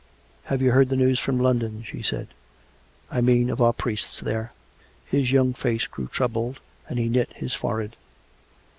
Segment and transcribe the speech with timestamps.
[0.45, 2.29] "Have you heard the news from London.''" she said."
[3.11, 4.51] I mean, of our priests there?"
[5.11, 7.95] His young face grew troubled, and he knit his forehead.